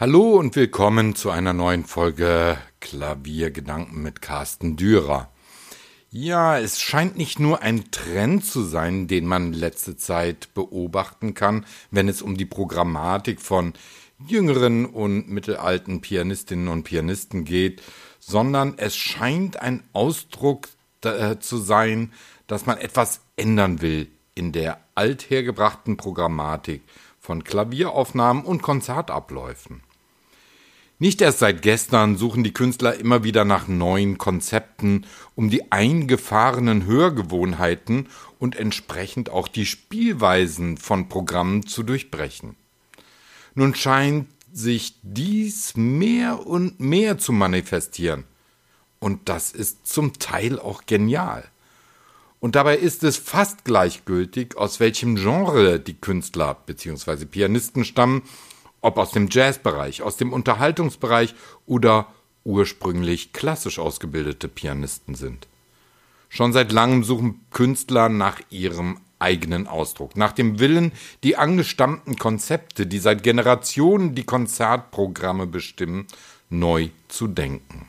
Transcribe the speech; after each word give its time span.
Hallo 0.00 0.38
und 0.38 0.56
willkommen 0.56 1.14
zu 1.14 1.28
einer 1.28 1.52
neuen 1.52 1.84
Folge 1.84 2.56
Klaviergedanken 2.80 4.00
mit 4.00 4.22
Carsten 4.22 4.74
Dürer. 4.76 5.30
Ja, 6.08 6.58
es 6.58 6.80
scheint 6.80 7.18
nicht 7.18 7.38
nur 7.38 7.60
ein 7.60 7.90
Trend 7.90 8.46
zu 8.46 8.62
sein, 8.62 9.08
den 9.08 9.26
man 9.26 9.52
letzte 9.52 9.98
Zeit 9.98 10.54
beobachten 10.54 11.34
kann, 11.34 11.66
wenn 11.90 12.08
es 12.08 12.22
um 12.22 12.38
die 12.38 12.46
Programmatik 12.46 13.42
von 13.42 13.74
jüngeren 14.26 14.86
und 14.86 15.28
mittelalten 15.28 16.00
Pianistinnen 16.00 16.68
und 16.68 16.84
Pianisten 16.84 17.44
geht, 17.44 17.82
sondern 18.20 18.78
es 18.78 18.96
scheint 18.96 19.60
ein 19.60 19.82
Ausdruck 19.92 20.70
äh, 21.04 21.36
zu 21.40 21.58
sein, 21.58 22.14
dass 22.46 22.64
man 22.64 22.78
etwas 22.78 23.20
ändern 23.36 23.82
will 23.82 24.08
in 24.34 24.52
der 24.52 24.80
althergebrachten 24.94 25.98
Programmatik 25.98 26.80
von 27.18 27.44
Klavieraufnahmen 27.44 28.46
und 28.46 28.62
Konzertabläufen. 28.62 29.82
Nicht 31.02 31.22
erst 31.22 31.38
seit 31.38 31.62
gestern 31.62 32.18
suchen 32.18 32.44
die 32.44 32.52
Künstler 32.52 32.94
immer 32.94 33.24
wieder 33.24 33.46
nach 33.46 33.68
neuen 33.68 34.18
Konzepten, 34.18 35.06
um 35.34 35.48
die 35.48 35.72
eingefahrenen 35.72 36.84
Hörgewohnheiten 36.84 38.06
und 38.38 38.54
entsprechend 38.54 39.30
auch 39.30 39.48
die 39.48 39.64
Spielweisen 39.64 40.76
von 40.76 41.08
Programmen 41.08 41.66
zu 41.66 41.84
durchbrechen. 41.84 42.54
Nun 43.54 43.74
scheint 43.74 44.28
sich 44.52 44.96
dies 45.02 45.74
mehr 45.74 46.46
und 46.46 46.80
mehr 46.80 47.16
zu 47.16 47.32
manifestieren. 47.32 48.24
Und 48.98 49.30
das 49.30 49.52
ist 49.52 49.86
zum 49.86 50.18
Teil 50.18 50.58
auch 50.58 50.84
genial. 50.84 51.44
Und 52.40 52.56
dabei 52.56 52.76
ist 52.76 53.04
es 53.04 53.16
fast 53.16 53.64
gleichgültig, 53.64 54.54
aus 54.58 54.80
welchem 54.80 55.16
Genre 55.16 55.80
die 55.80 55.94
Künstler 55.94 56.58
bzw. 56.66 57.24
Pianisten 57.24 57.86
stammen 57.86 58.20
ob 58.80 58.98
aus 58.98 59.10
dem 59.12 59.28
Jazzbereich, 59.30 60.02
aus 60.02 60.16
dem 60.16 60.32
Unterhaltungsbereich 60.32 61.34
oder 61.66 62.06
ursprünglich 62.44 63.32
klassisch 63.32 63.78
ausgebildete 63.78 64.48
Pianisten 64.48 65.14
sind. 65.14 65.46
Schon 66.28 66.52
seit 66.52 66.72
langem 66.72 67.04
suchen 67.04 67.40
Künstler 67.50 68.08
nach 68.08 68.40
ihrem 68.50 68.98
eigenen 69.18 69.66
Ausdruck, 69.66 70.16
nach 70.16 70.32
dem 70.32 70.58
Willen, 70.58 70.92
die 71.22 71.36
angestammten 71.36 72.16
Konzepte, 72.16 72.86
die 72.86 72.98
seit 72.98 73.22
Generationen 73.22 74.14
die 74.14 74.24
Konzertprogramme 74.24 75.46
bestimmen, 75.46 76.06
neu 76.48 76.88
zu 77.08 77.28
denken. 77.28 77.88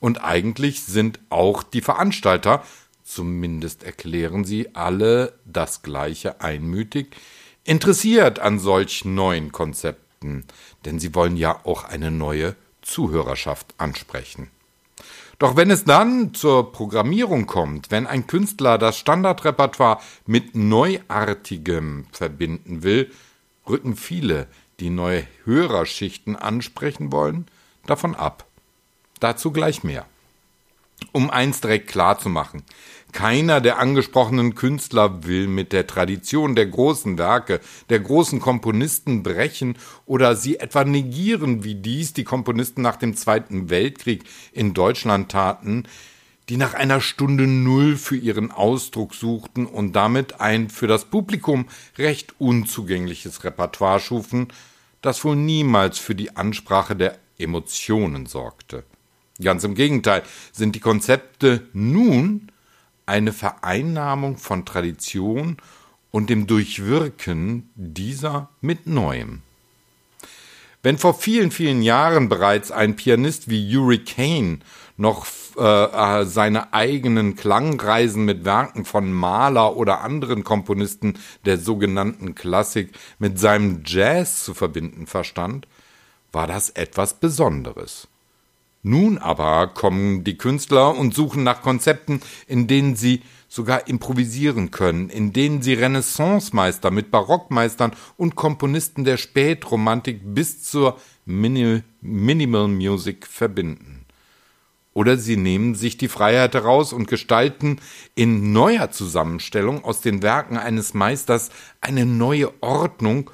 Und 0.00 0.24
eigentlich 0.24 0.82
sind 0.82 1.20
auch 1.28 1.62
die 1.62 1.82
Veranstalter, 1.82 2.64
zumindest 3.04 3.84
erklären 3.84 4.44
sie 4.44 4.74
alle 4.74 5.34
das 5.44 5.82
gleiche 5.82 6.40
einmütig, 6.40 7.16
interessiert 7.64 8.38
an 8.38 8.58
solch 8.58 9.04
neuen 9.04 9.52
Konzepten, 9.52 10.09
denn 10.22 10.98
sie 10.98 11.14
wollen 11.14 11.36
ja 11.36 11.64
auch 11.64 11.84
eine 11.84 12.10
neue 12.10 12.54
Zuhörerschaft 12.82 13.74
ansprechen. 13.78 14.50
Doch 15.38 15.56
wenn 15.56 15.70
es 15.70 15.84
dann 15.84 16.34
zur 16.34 16.72
Programmierung 16.72 17.46
kommt, 17.46 17.90
wenn 17.90 18.06
ein 18.06 18.26
Künstler 18.26 18.76
das 18.76 18.98
Standardrepertoire 18.98 20.00
mit 20.26 20.54
Neuartigem 20.54 22.06
verbinden 22.12 22.82
will, 22.82 23.10
rücken 23.66 23.96
viele, 23.96 24.46
die 24.80 24.90
neue 24.90 25.26
Hörerschichten 25.44 26.36
ansprechen 26.36 27.12
wollen, 27.12 27.46
davon 27.86 28.14
ab. 28.14 28.44
Dazu 29.20 29.52
gleich 29.52 29.82
mehr. 29.82 30.04
Um 31.12 31.30
eins 31.30 31.62
direkt 31.62 31.88
klar 31.88 32.18
zu 32.18 32.28
machen. 32.28 32.62
Keiner 33.12 33.60
der 33.60 33.78
angesprochenen 33.78 34.54
Künstler 34.54 35.24
will 35.24 35.48
mit 35.48 35.72
der 35.72 35.86
Tradition 35.86 36.54
der 36.54 36.66
großen 36.66 37.18
Werke, 37.18 37.60
der 37.88 38.00
großen 38.00 38.40
Komponisten 38.40 39.22
brechen 39.22 39.76
oder 40.06 40.36
sie 40.36 40.58
etwa 40.58 40.84
negieren, 40.84 41.64
wie 41.64 41.74
dies 41.74 42.12
die 42.12 42.24
Komponisten 42.24 42.82
nach 42.82 42.96
dem 42.96 43.16
Zweiten 43.16 43.70
Weltkrieg 43.70 44.24
in 44.52 44.74
Deutschland 44.74 45.30
taten, 45.30 45.84
die 46.48 46.56
nach 46.56 46.74
einer 46.74 47.00
Stunde 47.00 47.46
Null 47.46 47.96
für 47.96 48.16
ihren 48.16 48.50
Ausdruck 48.50 49.14
suchten 49.14 49.66
und 49.66 49.94
damit 49.94 50.40
ein 50.40 50.68
für 50.68 50.86
das 50.86 51.04
Publikum 51.04 51.68
recht 51.96 52.34
unzugängliches 52.38 53.44
Repertoire 53.44 54.00
schufen, 54.00 54.48
das 55.00 55.24
wohl 55.24 55.36
niemals 55.36 55.98
für 55.98 56.14
die 56.14 56.36
Ansprache 56.36 56.96
der 56.96 57.18
Emotionen 57.38 58.26
sorgte. 58.26 58.84
Ganz 59.42 59.64
im 59.64 59.74
Gegenteil 59.74 60.22
sind 60.52 60.74
die 60.74 60.80
Konzepte 60.80 61.62
nun 61.72 62.50
eine 63.10 63.32
Vereinnahmung 63.32 64.38
von 64.38 64.64
Tradition 64.64 65.56
und 66.12 66.30
dem 66.30 66.46
Durchwirken 66.46 67.68
dieser 67.74 68.48
mit 68.60 68.86
Neuem. 68.86 69.42
Wenn 70.82 70.96
vor 70.96 71.14
vielen, 71.14 71.50
vielen 71.50 71.82
Jahren 71.82 72.28
bereits 72.28 72.70
ein 72.70 72.96
Pianist 72.96 73.50
wie 73.50 73.68
Yuri 73.68 73.98
Kane 73.98 74.60
noch 74.96 75.26
äh, 75.58 75.62
äh, 76.20 76.24
seine 76.24 76.72
eigenen 76.72 77.34
Klangreisen 77.34 78.24
mit 78.24 78.44
Werken 78.44 78.84
von 78.84 79.12
Mahler 79.12 79.76
oder 79.76 80.02
anderen 80.02 80.44
Komponisten 80.44 81.18
der 81.44 81.58
sogenannten 81.58 82.34
Klassik 82.34 82.92
mit 83.18 83.38
seinem 83.40 83.82
Jazz 83.84 84.44
zu 84.44 84.54
verbinden 84.54 85.06
verstand, 85.06 85.66
war 86.32 86.46
das 86.46 86.70
etwas 86.70 87.14
Besonderes. 87.14 88.08
Nun 88.82 89.18
aber 89.18 89.68
kommen 89.68 90.24
die 90.24 90.38
Künstler 90.38 90.96
und 90.96 91.14
suchen 91.14 91.42
nach 91.42 91.60
Konzepten, 91.60 92.20
in 92.46 92.66
denen 92.66 92.96
sie 92.96 93.22
sogar 93.46 93.88
improvisieren 93.88 94.70
können, 94.70 95.10
in 95.10 95.32
denen 95.32 95.60
sie 95.60 95.74
Renaissancemeister 95.74 96.90
mit 96.90 97.10
Barockmeistern 97.10 97.92
und 98.16 98.36
Komponisten 98.36 99.04
der 99.04 99.16
Spätromantik 99.16 100.20
bis 100.22 100.62
zur 100.62 100.98
Minimal, 101.26 101.84
Minimal 102.00 102.68
Music 102.68 103.26
verbinden. 103.26 104.06
Oder 104.92 105.16
sie 105.16 105.36
nehmen 105.36 105.74
sich 105.74 105.98
die 105.98 106.08
Freiheit 106.08 106.54
heraus 106.54 106.92
und 106.92 107.06
gestalten 107.06 107.80
in 108.14 108.52
neuer 108.52 108.90
Zusammenstellung 108.90 109.84
aus 109.84 110.00
den 110.00 110.22
Werken 110.22 110.56
eines 110.56 110.94
Meisters 110.94 111.50
eine 111.80 112.06
neue 112.06 112.50
Ordnung 112.62 113.30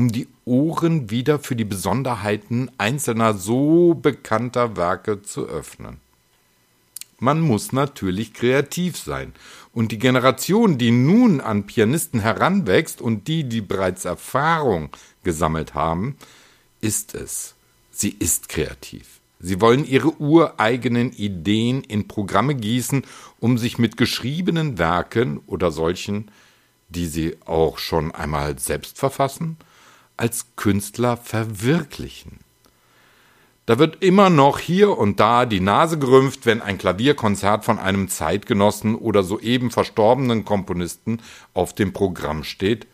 um 0.00 0.10
die 0.10 0.28
Ohren 0.46 1.10
wieder 1.10 1.38
für 1.38 1.54
die 1.54 1.66
Besonderheiten 1.66 2.70
einzelner 2.78 3.34
so 3.34 3.92
bekannter 3.92 4.74
Werke 4.78 5.20
zu 5.20 5.46
öffnen. 5.46 5.98
Man 7.18 7.42
muss 7.42 7.72
natürlich 7.72 8.32
kreativ 8.32 8.96
sein, 8.96 9.34
und 9.74 9.92
die 9.92 9.98
Generation, 9.98 10.78
die 10.78 10.90
nun 10.90 11.42
an 11.42 11.66
Pianisten 11.66 12.20
heranwächst 12.20 13.02
und 13.02 13.28
die, 13.28 13.44
die 13.44 13.60
bereits 13.60 14.06
Erfahrung 14.06 14.88
gesammelt 15.22 15.74
haben, 15.74 16.16
ist 16.80 17.14
es. 17.14 17.54
Sie 17.90 18.16
ist 18.18 18.48
kreativ. 18.48 19.20
Sie 19.38 19.60
wollen 19.60 19.84
ihre 19.84 20.18
ureigenen 20.18 21.12
Ideen 21.12 21.84
in 21.84 22.08
Programme 22.08 22.54
gießen, 22.54 23.04
um 23.38 23.58
sich 23.58 23.76
mit 23.76 23.98
geschriebenen 23.98 24.78
Werken 24.78 25.40
oder 25.46 25.70
solchen, 25.70 26.30
die 26.88 27.06
sie 27.06 27.36
auch 27.44 27.76
schon 27.76 28.12
einmal 28.12 28.58
selbst 28.58 28.96
verfassen, 28.98 29.58
als 30.20 30.54
Künstler 30.56 31.16
verwirklichen. 31.16 32.40
Da 33.64 33.78
wird 33.78 34.02
immer 34.02 34.30
noch 34.30 34.58
hier 34.58 34.98
und 34.98 35.18
da 35.18 35.46
die 35.46 35.60
Nase 35.60 35.98
gerümpft, 35.98 36.44
wenn 36.44 36.60
ein 36.60 36.76
Klavierkonzert 36.76 37.64
von 37.64 37.78
einem 37.78 38.08
Zeitgenossen 38.08 38.96
oder 38.96 39.22
soeben 39.22 39.70
verstorbenen 39.70 40.44
Komponisten 40.44 41.22
auf 41.54 41.74
dem 41.74 41.92
Programm 41.92 42.44
steht, 42.44 42.86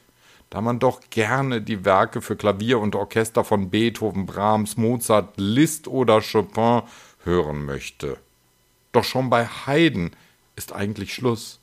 da 0.50 0.60
man 0.60 0.78
doch 0.78 1.00
gerne 1.10 1.62
die 1.62 1.84
Werke 1.84 2.20
für 2.20 2.36
Klavier 2.36 2.78
und 2.78 2.94
Orchester 2.94 3.42
von 3.42 3.70
Beethoven, 3.70 4.26
Brahms, 4.26 4.76
Mozart, 4.76 5.34
Liszt 5.36 5.88
oder 5.88 6.20
Chopin 6.20 6.82
hören 7.24 7.64
möchte. 7.64 8.18
Doch 8.92 9.04
schon 9.04 9.30
bei 9.30 9.46
Haydn 9.46 10.12
ist 10.54 10.72
eigentlich 10.72 11.12
Schluss. 11.12 11.58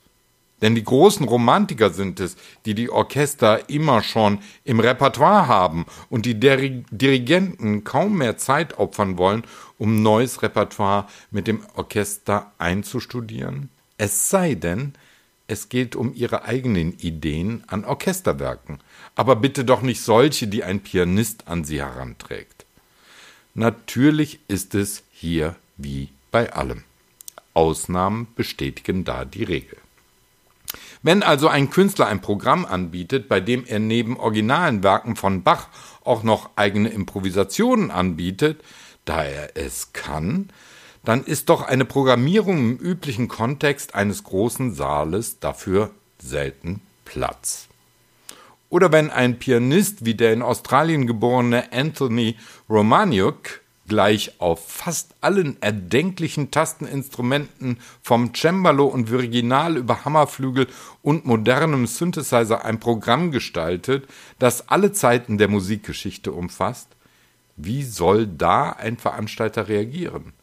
Denn 0.64 0.76
die 0.76 0.84
großen 0.86 1.28
Romantiker 1.28 1.90
sind 1.90 2.22
es, 2.22 2.38
die 2.66 2.74
die 2.74 2.90
Orchester 2.90 3.70
immer 3.70 4.02
schon 4.02 4.40
im 4.64 4.80
Repertoire 4.80 5.50
haben 5.50 5.86
und 6.10 6.26
die 6.26 6.40
Dirigenten 6.40 7.84
kaum 7.84 8.18
mehr 8.18 8.38
Zeit 8.38 8.80
opfern 8.80 9.18
wollen, 9.18 9.44
um 9.78 10.02
neues 10.02 10.42
Repertoire 10.42 11.08
mit 11.32 11.48
dem 11.48 11.66
Orchester 11.76 12.54
einzustudieren. 12.60 13.72
Es 13.98 14.30
sei 14.30 14.56
denn, 14.56 14.94
es 15.48 15.68
geht 15.68 15.98
um 15.98 16.14
ihre 16.14 16.46
eigenen 16.46 16.98
Ideen 16.98 17.66
an 17.68 17.84
Orchesterwerken, 17.84 18.80
aber 19.16 19.36
bitte 19.36 19.66
doch 19.66 19.82
nicht 19.82 20.02
solche, 20.02 20.48
die 20.48 20.64
ein 20.64 20.80
Pianist 20.80 21.50
an 21.50 21.66
sie 21.66 21.82
heranträgt. 21.82 22.66
Natürlich 23.54 24.40
ist 24.48 24.76
es 24.76 25.04
hier 25.12 25.58
wie 25.76 26.08
bei 26.32 26.54
allem. 26.54 26.86
Ausnahmen 27.54 28.28
bestätigen 28.38 29.04
da 29.04 29.26
die 29.26 29.44
Regel. 29.44 29.83
Wenn 31.04 31.22
also 31.22 31.50
ein 31.50 31.70
Künstler 31.70 32.08
ein 32.08 32.22
Programm 32.22 32.66
anbietet, 32.66 33.28
bei 33.28 33.42
dem 33.42 33.66
er 33.66 33.80
neben 33.80 34.18
originalen 34.18 34.84
Werken 34.84 35.18
von 35.18 35.44
Bach 35.44 35.68
auch 36.06 36.24
noch 36.24 36.52
eigene 36.56 36.90
Improvisationen 36.90 37.92
anbietet, 37.92 38.64
da 39.04 39.24
er 39.24 39.58
es 39.58 39.92
kann, 39.92 40.50
dann 41.04 41.26
ist 41.26 41.50
doch 41.50 41.62
eine 41.62 41.84
Programmierung 41.84 42.58
im 42.58 42.78
üblichen 42.78 43.28
Kontext 43.28 43.96
eines 43.96 44.24
großen 44.24 44.74
Saales 44.74 45.40
dafür 45.42 45.92
selten 46.20 46.82
Platz. 47.04 47.68
Oder 48.70 48.94
wenn 48.94 49.10
ein 49.10 49.40
Pianist 49.40 50.06
wie 50.06 50.16
der 50.16 50.32
in 50.32 50.42
Australien 50.42 51.06
geborene 51.06 51.74
Anthony 51.74 52.38
Romaniuk 52.70 53.62
gleich 53.88 54.40
auf 54.40 54.68
fast 54.68 55.14
allen 55.22 55.62
erdenklichen 55.62 56.52
Tasteninstrumenten 56.52 57.80
vom 58.02 58.34
Cembalo 58.34 58.86
und 58.86 59.12
Virginal 59.12 59.78
über 59.78 60.06
Hammerflügel 60.06 60.68
und 61.02 61.26
modernem 61.26 61.86
Synthesizer 61.88 62.64
ein 62.64 62.80
Programm 62.80 63.32
gestaltet, 63.32 64.08
das 64.40 64.70
alle 64.70 64.94
Zeiten 64.94 65.38
der 65.38 65.50
Musikgeschichte 65.50 66.32
umfasst, 66.32 66.88
wie 67.56 67.84
soll 67.84 68.26
da 68.28 68.72
ein 68.72 68.98
Veranstalter 68.98 69.68
reagieren? 69.68 70.34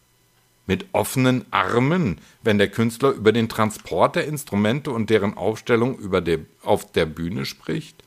Mit 0.67 0.87
offenen 0.93 1.45
Armen, 1.51 2.19
wenn 2.43 2.59
der 2.59 2.71
Künstler 2.71 3.11
über 3.11 3.33
den 3.33 3.49
Transport 3.49 4.15
der 4.15 4.27
Instrumente 4.27 4.93
und 4.93 5.11
deren 5.11 5.37
Aufstellung 5.37 5.99
über 5.99 6.21
der, 6.21 6.41
auf 6.63 6.93
der 6.93 7.07
Bühne 7.07 7.45
spricht? 7.47 8.05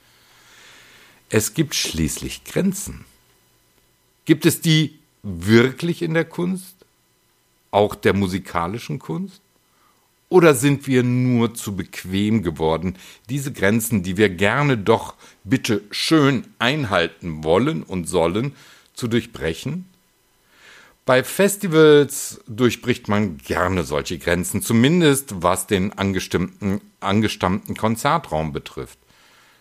Es 1.29 1.53
gibt 1.53 1.75
schließlich 1.75 2.45
Grenzen. 2.45 3.03
Gibt 4.25 4.45
es 4.45 4.61
die 4.61 4.99
wirklich 5.23 6.01
in 6.01 6.13
der 6.13 6.25
Kunst? 6.25 6.75
Auch 7.71 7.95
der 7.95 8.13
musikalischen 8.13 8.99
Kunst? 8.99 9.41
Oder 10.29 10.55
sind 10.55 10.87
wir 10.87 11.03
nur 11.03 11.53
zu 11.53 11.75
bequem 11.75 12.43
geworden, 12.43 12.97
diese 13.29 13.53
Grenzen, 13.53 14.03
die 14.03 14.17
wir 14.17 14.29
gerne 14.29 14.77
doch 14.77 15.13
bitte 15.43 15.81
schön 15.91 16.47
einhalten 16.59 17.43
wollen 17.43 17.83
und 17.83 18.05
sollen, 18.05 18.55
zu 18.93 19.07
durchbrechen? 19.07 19.85
Bei 21.05 21.23
Festivals 21.23 22.41
durchbricht 22.47 23.09
man 23.09 23.37
gerne 23.37 23.83
solche 23.83 24.17
Grenzen, 24.17 24.61
zumindest 24.61 25.43
was 25.43 25.67
den 25.67 25.91
angestammten 25.93 27.77
Konzertraum 27.77 28.53
betrifft. 28.53 28.97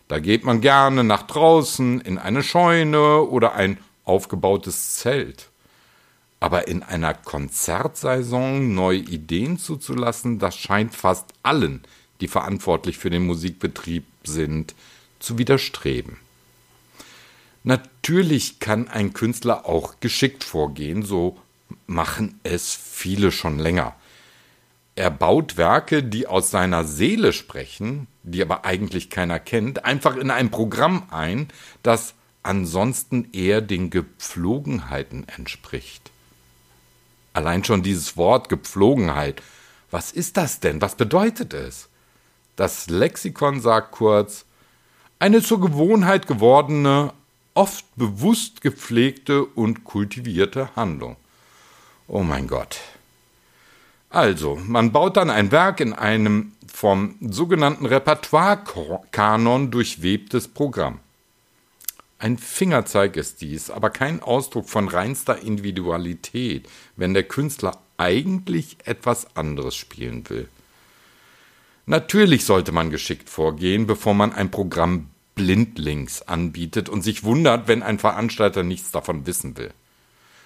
Da 0.09 0.21
geht 0.21 0.45
man 0.45 0.61
gerne 0.61 1.05
nach 1.05 1.25
draußen 1.25 2.01
in 2.01 2.17
eine 2.17 2.43
Scheune 2.43 3.23
oder 3.23 3.55
ein 3.55 3.79
aufgebautes 4.05 4.97
Zelt. 4.97 5.51
Aber 6.43 6.67
in 6.67 6.83
einer 6.83 7.15
Konzertsaison 7.15 8.75
neue 8.75 8.99
Ideen 8.99 9.59
zuzulassen, 9.59 10.41
das 10.41 10.57
scheint 10.57 10.93
fast 10.93 11.27
allen, 11.45 11.83
die 12.21 12.27
verantwortlich 12.27 12.99
für 12.99 13.11
den 13.11 13.25
Musikbetrieb 13.25 14.05
sind, 14.25 14.75
zu 15.21 15.39
widerstreben. 15.39 16.17
Natürlich 17.63 18.59
kann 18.59 18.89
ein 18.89 19.13
Künstler 19.13 19.67
auch 19.67 20.01
geschickt 20.01 20.43
vorgehen, 20.43 21.05
so 21.05 21.39
machen 21.87 22.41
es 22.43 22.75
viele 22.75 23.31
schon 23.31 23.61
länger. 23.61 23.95
Er 24.97 25.13
baut 25.13 25.57
Werke, 25.57 26.03
die 26.03 26.27
aus 26.27 26.51
seiner 26.51 26.85
Seele 26.85 27.33
sprechen, 27.33 28.09
die 28.25 28.43
aber 28.43 28.65
eigentlich 28.65 29.11
keiner 29.11 29.39
kennt, 29.39 29.85
einfach 29.85 30.17
in 30.17 30.33
ein 30.33 30.51
Programm 30.51 31.05
ein, 31.13 31.47
das 31.85 32.15
ansonsten 32.43 33.29
eher 33.33 33.61
den 33.61 33.91
Gepflogenheiten 33.91 35.29
entspricht. 35.29 36.12
Allein 37.33 37.65
schon 37.65 37.83
dieses 37.83 38.17
Wort 38.17 38.49
Gepflogenheit. 38.49 39.43
Was 39.91 40.13
ist 40.13 40.37
das 40.37 40.61
denn? 40.61 40.81
Was 40.81 40.97
bedeutet 40.97 41.55
es? 41.55 41.89
Das 42.57 42.89
Lexikon 42.89 43.61
sagt 43.61 43.93
kurz, 43.93 44.45
eine 45.19 45.43
zur 45.43 45.61
Gewohnheit 45.61 46.27
gewordene, 46.27 47.13
oft 47.55 47.85
bewusst 47.97 48.61
gepflegte 48.61 49.45
und 49.45 49.85
kultivierte 49.85 50.75
Handlung. 50.77 51.17
Oh 52.09 52.23
mein 52.23 52.47
Gott. 52.47 52.81
Also, 54.11 54.57
man 54.57 54.93
baut 54.93 55.17
dann 55.17 55.31
ein 55.31 55.53
Werk 55.53 55.81
in 55.81 55.95
einem 55.95 56.53
vom 56.71 57.17
sogenannten 57.21 57.87
Repertoire-Kanon 57.87 59.71
durchwebtes 59.71 60.49
Programm. 60.49 61.01
Ein 62.23 62.39
Fingerzeig 62.39 63.17
ist 63.17 63.41
dies, 63.41 63.69
aber 63.69 63.91
kein 63.91 64.23
Ausdruck 64.23 64.69
von 64.69 64.87
reinster 64.87 65.43
Individualität, 65.43 66.69
wenn 66.95 67.15
der 67.15 67.25
Künstler 67.25 67.83
eigentlich 67.97 68.77
etwas 68.85 69.37
anderes 69.37 69.75
spielen 69.75 70.31
will. 70.31 70.47
Natürlich 71.85 72.45
sollte 72.45 72.71
man 72.71 72.91
geschickt 72.91 73.29
vorgehen, 73.29 73.89
bevor 73.89 74.15
man 74.15 74.33
ein 74.33 74.53
Programm 74.53 75.11
blindlings 75.35 76.23
anbietet 76.23 76.89
und 76.89 77.03
sich 77.03 77.25
wundert, 77.25 77.67
wenn 77.67 77.83
ein 77.83 77.99
Veranstalter 77.99 78.63
nichts 78.63 78.93
davon 78.93 79.27
wissen 79.27 79.57
will. 79.57 79.73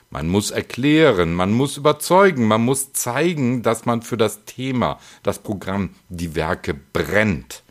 Man 0.09 0.29
muss 0.29 0.53
erklären, 0.53 1.35
man 1.35 1.53
muss 1.53 1.77
überzeugen, 1.77 2.49
man 2.49 2.63
muss 2.63 2.95
zeigen, 2.95 3.63
dass 3.63 3.85
man 3.85 4.01
für 4.01 4.17
das 4.17 4.47
Thema, 4.47 4.99
das 5.23 5.41
Programm, 5.41 5.91
die 6.09 6.35
Werke 6.35 6.73
brennt. 6.73 7.65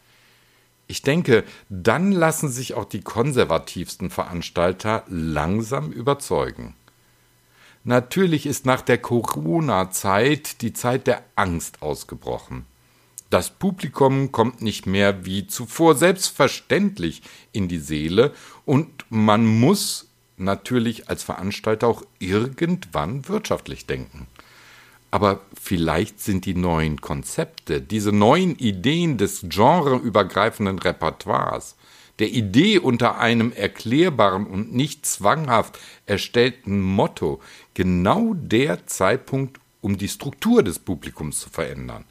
Ich 0.87 1.01
denke, 1.01 1.43
dann 1.69 2.11
lassen 2.11 2.49
sich 2.49 2.75
auch 2.75 2.85
die 2.85 3.01
konservativsten 3.01 4.09
Veranstalter 4.09 5.03
langsam 5.07 5.91
überzeugen. 5.91 6.75
Natürlich 7.83 8.45
ist 8.45 8.65
nach 8.65 8.81
der 8.81 8.97
Corona-Zeit 8.97 10.61
die 10.61 10.73
Zeit 10.73 11.07
der 11.07 11.23
Angst 11.35 11.81
ausgebrochen. 11.81 12.65
Das 13.29 13.49
Publikum 13.49 14.31
kommt 14.31 14.61
nicht 14.61 14.85
mehr 14.85 15.25
wie 15.25 15.47
zuvor 15.47 15.95
selbstverständlich 15.95 17.21
in 17.51 17.67
die 17.67 17.79
Seele 17.79 18.33
und 18.65 19.05
man 19.09 19.45
muss 19.45 20.07
natürlich 20.37 21.09
als 21.09 21.23
Veranstalter 21.23 21.87
auch 21.87 22.03
irgendwann 22.19 23.27
wirtschaftlich 23.27 23.85
denken. 23.87 24.27
Aber 25.15 25.39
vielleicht 25.57 26.19
sind 26.19 26.43
die 26.43 26.55
neuen 26.55 26.99
Konzepte, 26.99 27.79
diese 27.79 28.11
neuen 28.11 28.57
Ideen 28.57 29.17
des 29.17 29.45
genreübergreifenden 29.47 30.77
Repertoires, 30.77 31.77
der 32.19 32.27
Idee 32.31 32.79
unter 32.79 33.17
einem 33.17 33.53
erklärbaren 33.53 34.45
und 34.45 34.75
nicht 34.75 35.05
zwanghaft 35.05 35.79
erstellten 36.05 36.81
Motto 36.81 37.41
genau 37.75 38.33
der 38.33 38.87
Zeitpunkt, 38.87 39.61
um 39.79 39.97
die 39.97 40.09
Struktur 40.09 40.63
des 40.63 40.79
Publikums 40.79 41.39
zu 41.39 41.49
verändern. 41.49 42.03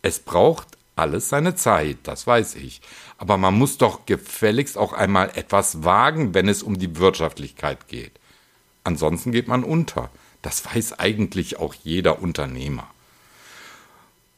Es 0.00 0.20
braucht 0.20 0.68
alles 0.94 1.28
seine 1.30 1.56
Zeit, 1.56 1.96
das 2.04 2.28
weiß 2.28 2.54
ich. 2.54 2.80
Aber 3.18 3.38
man 3.38 3.58
muss 3.58 3.76
doch 3.76 4.06
gefälligst 4.06 4.78
auch 4.78 4.92
einmal 4.92 5.32
etwas 5.34 5.82
wagen, 5.82 6.32
wenn 6.32 6.46
es 6.46 6.62
um 6.62 6.78
die 6.78 6.96
Wirtschaftlichkeit 6.96 7.88
geht. 7.88 8.12
Ansonsten 8.84 9.32
geht 9.32 9.48
man 9.48 9.64
unter. 9.64 10.10
Das 10.44 10.62
weiß 10.66 10.98
eigentlich 10.98 11.58
auch 11.58 11.72
jeder 11.72 12.20
Unternehmer. 12.20 12.86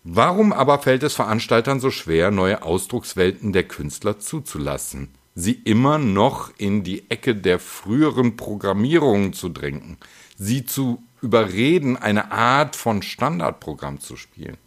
Warum 0.04 0.52
aber 0.52 0.78
fällt 0.78 1.02
es 1.02 1.14
Veranstaltern 1.14 1.80
so 1.80 1.90
schwer, 1.90 2.30
neue 2.30 2.62
Ausdruckswelten 2.62 3.52
der 3.52 3.64
Künstler 3.64 4.20
zuzulassen, 4.20 5.08
sie 5.34 5.54
immer 5.64 5.98
noch 5.98 6.52
in 6.58 6.84
die 6.84 7.10
Ecke 7.10 7.34
der 7.34 7.58
früheren 7.58 8.36
Programmierungen 8.36 9.32
zu 9.32 9.48
drängen, 9.48 9.96
sie 10.36 10.64
zu 10.64 11.02
überreden, 11.22 11.96
eine 11.96 12.30
Art 12.30 12.76
von 12.76 13.02
Standardprogramm 13.02 13.98
zu 13.98 14.16
spielen? 14.16 14.58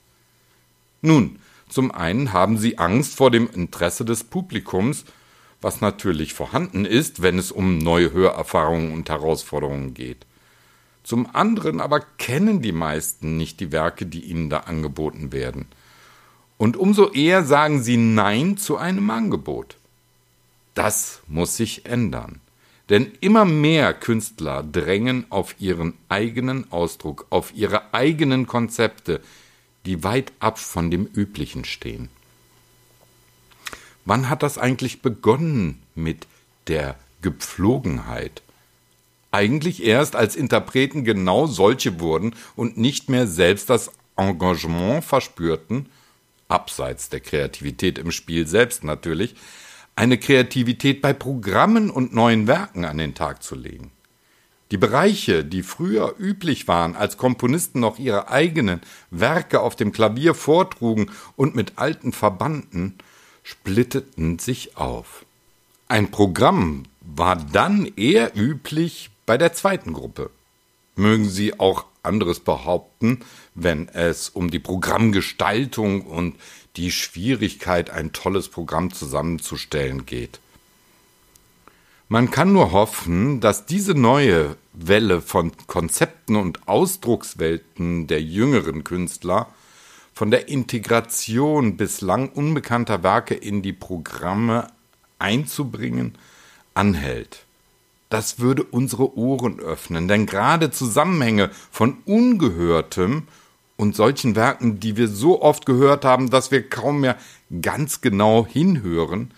Nun, 1.01 1.39
zum 1.69 1.91
einen 1.91 2.33
haben 2.33 2.57
sie 2.57 2.79
Angst 2.79 3.15
vor 3.15 3.31
dem 3.31 3.49
Interesse 3.49 4.03
des 4.03 4.25
Publikums, 4.25 5.05
was 5.61 5.79
natürlich 5.79 6.33
vorhanden 6.33 6.83
ist, 6.83 7.21
wenn 7.21 7.39
es 7.39 7.49
um 7.49 7.77
neue 7.77 8.11
Hörerfahrungen 8.11 8.91
und 8.91 9.07
Herausforderungen 9.07 9.93
geht. 9.93 10.25
Zum 11.03 11.33
anderen 11.33 11.81
aber 11.81 12.01
kennen 12.01 12.61
die 12.61 12.71
meisten 12.71 13.37
nicht 13.37 13.59
die 13.59 13.71
Werke, 13.71 14.05
die 14.05 14.25
ihnen 14.25 14.49
da 14.49 14.59
angeboten 14.59 15.31
werden. 15.31 15.65
Und 16.57 16.77
umso 16.77 17.09
eher 17.11 17.43
sagen 17.43 17.81
sie 17.81 17.97
Nein 17.97 18.57
zu 18.57 18.77
einem 18.77 19.09
Angebot. 19.09 19.77
Das 20.75 21.21
muss 21.27 21.57
sich 21.57 21.85
ändern. 21.85 22.41
Denn 22.89 23.11
immer 23.21 23.45
mehr 23.45 23.93
Künstler 23.93 24.63
drängen 24.63 25.25
auf 25.29 25.55
ihren 25.59 25.93
eigenen 26.09 26.71
Ausdruck, 26.71 27.27
auf 27.29 27.53
ihre 27.53 27.93
eigenen 27.93 28.47
Konzepte, 28.47 29.21
die 29.85 30.03
weit 30.03 30.31
ab 30.39 30.57
von 30.59 30.89
dem 30.89 31.05
Üblichen 31.05 31.65
stehen. 31.65 32.09
Wann 34.05 34.27
hat 34.27 34.41
das 34.41 34.57
eigentlich 34.57 35.01
begonnen 35.01 35.81
mit 35.93 36.27
der 36.67 36.95
Gepflogenheit? 37.21 38.41
Eigentlich 39.31 39.83
erst 39.83 40.15
als 40.15 40.35
Interpreten 40.35 41.03
genau 41.03 41.47
solche 41.47 41.99
wurden 41.99 42.35
und 42.55 42.77
nicht 42.77 43.09
mehr 43.09 43.27
selbst 43.27 43.69
das 43.69 43.91
Engagement 44.15 45.03
verspürten, 45.03 45.87
abseits 46.47 47.09
der 47.09 47.19
Kreativität 47.19 47.97
im 47.97 48.11
Spiel 48.11 48.47
selbst 48.47 48.83
natürlich, 48.83 49.35
eine 49.95 50.17
Kreativität 50.17 51.01
bei 51.01 51.13
Programmen 51.13 51.89
und 51.89 52.13
neuen 52.13 52.47
Werken 52.47 52.85
an 52.85 52.97
den 52.97 53.15
Tag 53.15 53.43
zu 53.43 53.55
legen. 53.55 53.91
Die 54.71 54.77
Bereiche, 54.77 55.43
die 55.43 55.63
früher 55.63 56.15
üblich 56.19 56.67
waren, 56.67 56.95
als 56.95 57.17
Komponisten 57.17 57.79
noch 57.79 57.97
ihre 57.97 58.29
eigenen 58.29 58.81
Werke 59.09 59.61
auf 59.61 59.75
dem 59.75 59.91
Klavier 59.91 60.35
vortrugen 60.35 61.09
und 61.35 61.55
mit 61.55 61.73
alten 61.77 62.13
verbanden, 62.13 62.97
splitteten 63.43 64.37
sich 64.37 64.77
auf. 64.77 65.25
Ein 65.87 66.11
Programm 66.11 66.83
war 67.01 67.35
dann 67.35 67.91
eher 67.95 68.37
üblich 68.37 69.09
bei 69.29 69.37
der 69.37 69.53
zweiten 69.53 69.93
Gruppe. 69.93 70.31
mögen 70.95 71.29
sie 71.29 71.59
auch 71.59 71.85
anderes 72.01 72.39
behaupten, 72.39 73.19
wenn 73.53 73.87
es 73.89 74.27
um 74.27 74.49
die 74.49 74.57
Programmgestaltung 74.57 76.01
und 76.01 76.35
die 76.77 76.89
Schwierigkeit, 76.89 77.91
ein 77.91 78.11
tolles 78.11 78.49
Programm 78.49 78.91
zusammenzustellen 78.91 80.07
geht. 80.07 80.39
Man 82.07 82.31
kann 82.31 82.53
nur 82.53 82.71
hoffen, 82.71 83.39
dass 83.39 83.67
diese 83.67 83.93
neue 83.93 84.57
Welle 84.73 85.21
von 85.21 85.51
Konzepten 85.67 86.35
und 86.35 86.67
Ausdruckswelten 86.67 88.07
der 88.07 88.23
jüngeren 88.23 88.83
Künstler 88.83 89.45
von 90.11 90.31
der 90.31 90.47
Integration 90.47 91.77
bislang 91.77 92.29
unbekannter 92.29 93.03
Werke 93.03 93.35
in 93.35 93.61
die 93.61 93.73
Programme 93.73 94.71
einzubringen, 95.19 96.17
anhält. 96.73 97.45
Das 98.09 98.39
würde 98.39 98.63
unsere 98.63 99.15
Ohren 99.17 99.59
öffnen, 99.59 100.07
denn 100.07 100.25
gerade 100.25 100.71
Zusammenhänge 100.71 101.51
von 101.71 101.97
Ungehörtem 102.05 103.27
und 103.77 103.95
solchen 103.95 104.35
Werken, 104.35 104.79
die 104.79 104.97
wir 104.97 105.07
so 105.07 105.41
oft 105.41 105.65
gehört 105.65 106.05
haben, 106.05 106.29
dass 106.31 106.51
wir 106.51 106.67
kaum 106.67 107.01
mehr 107.01 107.17
ganz 107.61 108.01
genau 108.01 108.45
hinhören, 108.45 109.31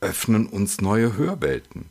öffnen 0.00 0.46
uns 0.46 0.80
neue 0.80 1.16
Hörwelten. 1.16 1.86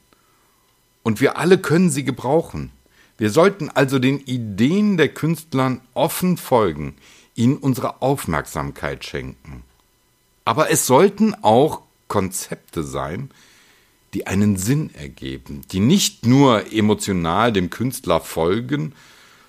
Und 1.01 1.19
wir 1.19 1.37
alle 1.37 1.57
können 1.57 1.89
sie 1.89 2.03
gebrauchen. 2.03 2.71
Wir 3.17 3.29
sollten 3.29 3.69
also 3.69 3.99
den 3.99 4.19
Ideen 4.19 4.97
der 4.97 5.09
Künstlern 5.09 5.81
offen 5.93 6.37
folgen, 6.37 6.95
ihnen 7.35 7.57
unsere 7.57 8.01
Aufmerksamkeit 8.01 9.03
schenken. 9.03 9.63
Aber 10.45 10.69
es 10.69 10.85
sollten 10.85 11.35
auch 11.41 11.81
Konzepte 12.07 12.83
sein, 12.83 13.31
die 14.13 14.27
einen 14.27 14.57
Sinn 14.57 14.89
ergeben, 14.93 15.61
die 15.71 15.79
nicht 15.79 16.25
nur 16.25 16.71
emotional 16.71 17.51
dem 17.51 17.69
Künstler 17.69 18.19
folgen, 18.19 18.93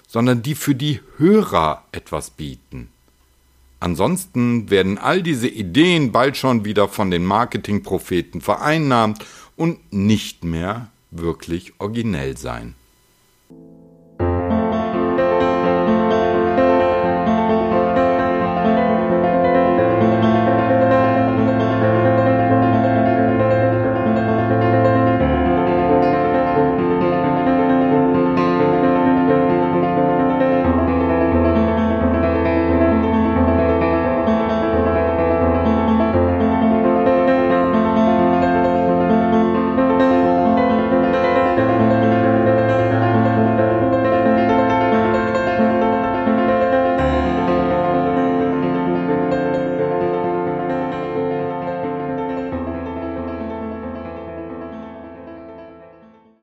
sondern 0.09 0.43
die 0.43 0.55
für 0.55 0.75
die 0.75 1.01
Hörer 1.17 1.85
etwas 1.93 2.31
bieten. 2.31 2.89
Ansonsten 3.81 4.71
werden 4.71 4.97
all 4.97 5.23
diese 5.23 5.49
Ideen 5.49 6.13
bald 6.13 6.37
schon 6.37 6.65
wieder 6.65 6.89
von 6.89 7.11
den 7.11 7.25
Marketingpropheten 7.25 8.41
vereinnahmt 8.41 9.25
und 9.57 9.93
nicht 9.93 10.45
mehr 10.45 10.91
wirklich 11.11 11.75
originell 11.79 12.37
sein. 12.37 12.75